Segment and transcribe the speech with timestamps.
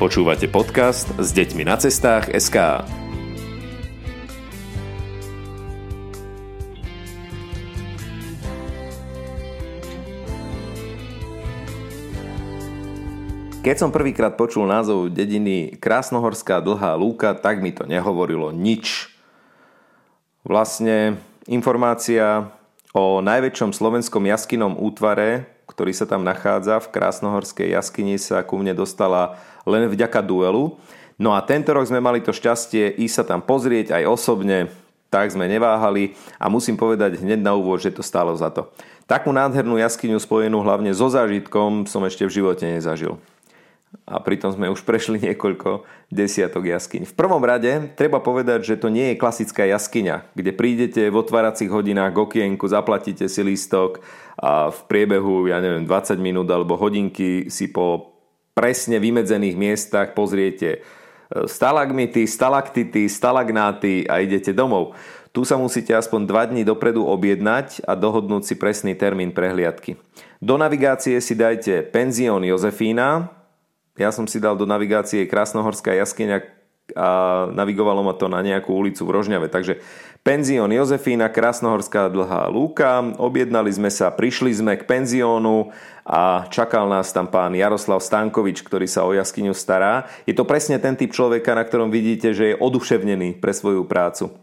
[0.00, 2.88] Počúvate podcast s deťmi na cestách SK.
[13.60, 19.12] Keď som prvýkrát počul názov dediny Krásnohorská dlhá lúka, tak mi to nehovorilo nič.
[20.48, 22.48] Vlastne informácia
[22.96, 28.74] o najväčšom slovenskom jaskynom útvare ktorý sa tam nachádza v Krásnohorskej jaskyni, sa ku mne
[28.74, 30.74] dostala len vďaka duelu.
[31.14, 34.74] No a tento rok sme mali to šťastie ísť sa tam pozrieť aj osobne,
[35.06, 38.66] tak sme neváhali a musím povedať hneď na úvod, že to stálo za to.
[39.06, 43.18] Takú nádhernú jaskyňu spojenú hlavne so zážitkom som ešte v živote nezažil
[44.06, 45.82] a pritom sme už prešli niekoľko
[46.14, 47.10] desiatok jaskyň.
[47.10, 51.70] V prvom rade treba povedať, že to nie je klasická jaskyňa, kde prídete v otváracích
[51.70, 54.02] hodinách k okienku, zaplatíte si lístok
[54.38, 58.14] a v priebehu, ja neviem, 20 minút alebo hodinky si po
[58.54, 60.78] presne vymedzených miestach pozriete e,
[61.50, 64.94] stalagmity, stalaktity, stalagnáty a idete domov.
[65.30, 69.98] Tu sa musíte aspoň 2 dní dopredu objednať a dohodnúť si presný termín prehliadky.
[70.42, 73.39] Do navigácie si dajte penzión Jozefína,
[74.00, 76.60] ja som si dal do navigácie Krásnohorská jaskyňa
[76.96, 79.46] a navigovalo ma to na nejakú ulicu v Rožňave.
[79.46, 79.78] Takže
[80.26, 83.14] penzión Jozefína, Krásnohorská dlhá lúka.
[83.20, 85.70] Objednali sme sa, prišli sme k penziónu
[86.02, 90.10] a čakal nás tam pán Jaroslav Stankovič, ktorý sa o jaskyňu stará.
[90.26, 94.34] Je to presne ten typ človeka, na ktorom vidíte, že je oduševnený pre svoju prácu.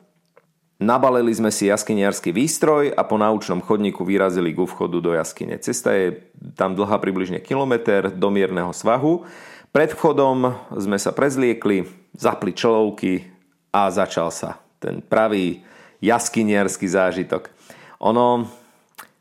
[0.77, 5.57] Nabalili sme si jaskyniarský výstroj a po náučnom chodníku vyrazili ku vchodu do jaskyne.
[5.57, 6.21] Cesta je
[6.53, 9.25] tam dlhá približne kilometr do mierneho svahu.
[9.73, 13.25] Pred vchodom sme sa prezliekli, zapli čelovky
[13.73, 15.65] a začal sa ten pravý
[15.97, 17.49] jaskyniarský zážitok.
[17.97, 18.45] Ono,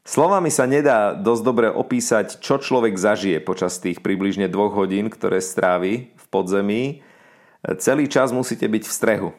[0.05, 5.41] slovami sa nedá dosť dobre opísať, čo človek zažije počas tých približne dvoch hodín, ktoré
[5.41, 7.01] strávi v podzemí.
[7.81, 9.31] Celý čas musíte byť v strehu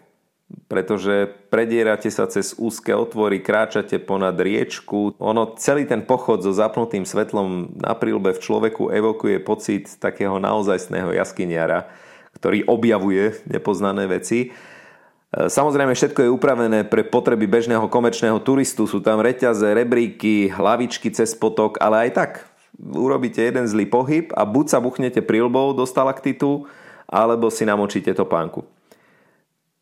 [0.68, 5.16] pretože predierate sa cez úzke otvory, kráčate ponad riečku.
[5.20, 11.12] Ono, celý ten pochod so zapnutým svetlom na prílbe v človeku evokuje pocit takého naozajstného
[11.20, 11.92] jaskyniara,
[12.40, 14.48] ktorý objavuje nepoznané veci.
[14.48, 18.88] E, samozrejme, všetko je upravené pre potreby bežného komerčného turistu.
[18.88, 22.32] Sú tam reťaze, rebríky, hlavičky cez potok, ale aj tak
[22.80, 26.72] urobíte jeden zlý pohyb a buď sa buchnete prílbou do stalaktitu,
[27.08, 28.77] alebo si namočíte topánku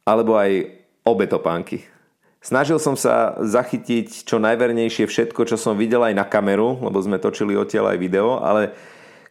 [0.06, 0.70] alebo aj
[1.02, 1.84] obe topánky.
[2.46, 7.18] Snažil som sa zachytiť čo najvernejšie všetko, čo som videl aj na kameru, lebo sme
[7.18, 8.70] točili odtiaľ aj video, ale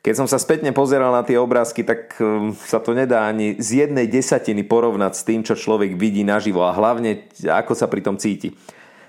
[0.03, 3.87] keď som sa spätne pozeral na tie obrázky, tak um, sa to nedá ani z
[3.87, 8.19] jednej desatiny porovnať s tým, čo človek vidí naživo a hlavne ako sa pri tom
[8.19, 8.53] cíti.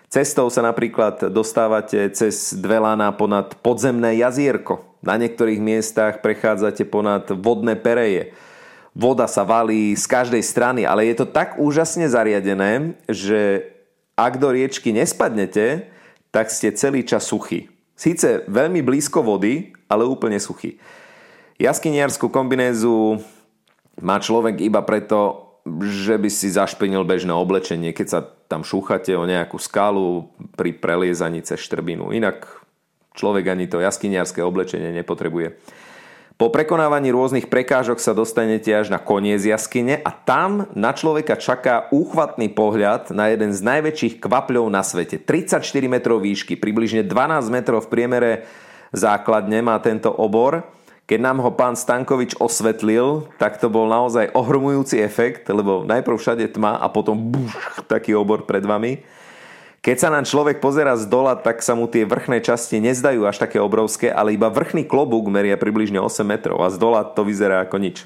[0.08, 4.86] Cestou sa napríklad dostávate cez dve lana ponad podzemné jazierko.
[5.03, 8.32] Na niektorých miestach prechádzate ponad vodné pereje
[8.95, 13.67] voda sa valí z každej strany, ale je to tak úžasne zariadené, že
[14.16, 15.91] ak do riečky nespadnete,
[16.31, 17.67] tak ste celý čas suchý.
[18.00, 20.79] Síce veľmi blízko vody, ale úplne suchý.
[21.59, 23.23] Jaskyniarskú kombinézu
[24.00, 25.47] má človek iba preto,
[25.84, 28.19] že by si zašpenil bežné oblečenie, keď sa
[28.51, 30.28] tam šúchate o nejakú skalu
[30.59, 32.11] pri preliezaní cez štrbinu.
[32.11, 32.44] Inak
[33.16, 35.55] človek ani to jaskyniarské oblečenie nepotrebuje.
[36.35, 41.88] Po prekonávaní rôznych prekážok sa dostanete až na koniec jaskyne a tam na človeka čaká
[41.96, 45.16] úchvatný pohľad na jeden z najväčších kvapľov na svete.
[45.16, 48.31] 34 metrov výšky, približne 12 metrov v priemere
[48.91, 50.68] základne má tento obor.
[51.07, 56.52] Keď nám ho pán Stankovič osvetlil, tak to bol naozaj ohromujúci efekt, lebo najprv všade
[56.52, 57.56] tma a potom buš,
[57.88, 59.00] taký obor pred vami.
[59.85, 63.38] Keď sa na človek pozera z dola, tak sa mu tie vrchné časti nezdajú až
[63.38, 67.62] také obrovské, ale iba vrchný klobúk meria približne 8 metrov a z dola to vyzerá
[67.62, 68.01] ako nič.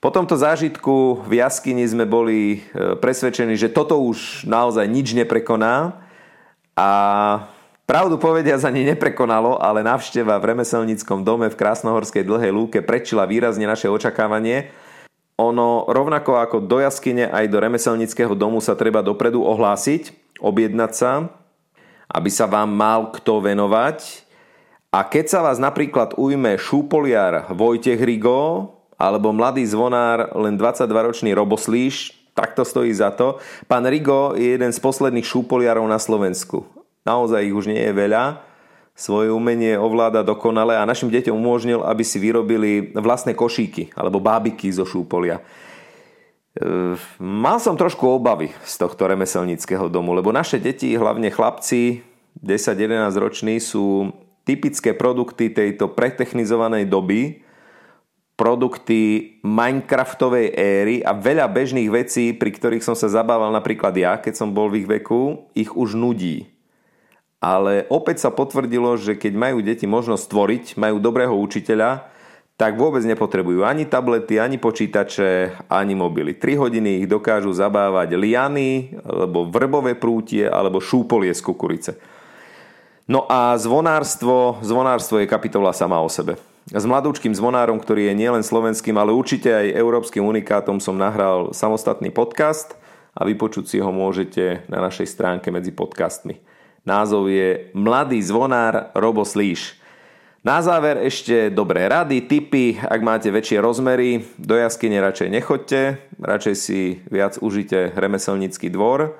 [0.00, 6.00] Po tomto zážitku v jaskyni sme boli e, presvedčení, že toto už naozaj nič neprekoná
[6.72, 6.90] a
[7.84, 13.68] pravdu povediac ani neprekonalo, ale návšteva v remeselníckom dome v Krásnohorskej dlhej lúke prečila výrazne
[13.68, 14.72] naše očakávanie.
[15.36, 21.12] Ono rovnako ako do jaskyne aj do remeselníckého domu sa treba dopredu ohlásiť, objednať sa,
[22.10, 24.26] aby sa vám mal kto venovať.
[24.94, 32.16] A keď sa vás napríklad ujme šúpoliar Vojtech Rigo alebo mladý zvonár len 22-ročný Roboslíš,
[32.36, 33.40] tak to stojí za to.
[33.64, 36.68] Pán Rigo je jeden z posledných šúpoliarov na Slovensku.
[37.04, 38.44] Naozaj ich už nie je veľa.
[38.96, 44.72] Svoje umenie ovláda dokonale a našim deťom umožnil, aby si vyrobili vlastné košíky alebo bábiky
[44.72, 45.44] zo šúpolia.
[46.56, 52.00] Ehm, mal som trošku obavy z tohto remeselníckého domu, lebo naše deti, hlavne chlapci
[52.40, 54.12] 10-11 roční, sú
[54.48, 57.44] typické produkty tejto pretechnizovanej doby.
[58.36, 64.36] produkty Minecraftovej éry a veľa bežných vecí, pri ktorých som sa zabával napríklad ja, keď
[64.36, 66.44] som bol v ich veku, ich už nudí.
[67.40, 72.12] Ale opäť sa potvrdilo, že keď majú deti možnosť stvoriť, majú dobrého učiteľa,
[72.56, 76.32] tak vôbec nepotrebujú ani tablety, ani počítače, ani mobily.
[76.32, 81.92] 3 hodiny ich dokážu zabávať liany, alebo vrbové prútie, alebo šúpolie z kukurice.
[83.06, 86.40] No a zvonárstvo, zvonárstvo je kapitola sama o sebe.
[86.66, 92.10] S mladúčkým zvonárom, ktorý je nielen slovenským, ale určite aj európskym unikátom som nahral samostatný
[92.10, 92.74] podcast
[93.14, 96.42] a vypočuť si ho môžete na našej stránke medzi podcastmi.
[96.82, 99.78] Názov je Mladý zvonár Robo Slíš.
[100.46, 106.54] Na záver ešte dobré rady, tipy, ak máte väčšie rozmery, do jaskyne radšej nechoďte, radšej
[106.54, 109.18] si viac užite remeselnícky dvor.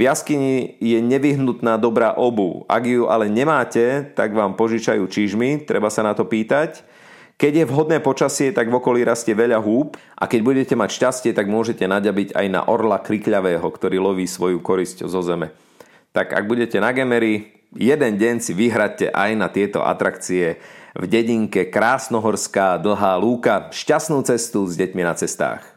[0.00, 2.64] V jaskyni je nevyhnutná dobrá obu.
[2.72, 6.80] Ak ju ale nemáte, tak vám požičajú čižmy, treba sa na to pýtať.
[7.36, 11.36] Keď je vhodné počasie, tak v okolí rastie veľa húb a keď budete mať šťastie,
[11.36, 15.52] tak môžete naďabiť aj na orla krikľavého, ktorý loví svoju korisť zo zeme
[16.12, 20.60] tak ak budete na Gemery, jeden deň si vyhradte aj na tieto atrakcie
[20.92, 23.72] v dedinke Krásnohorská dlhá lúka.
[23.72, 25.71] Šťastnú cestu s deťmi na cestách.